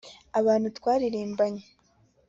[0.39, 1.63] abantu twaririmbanye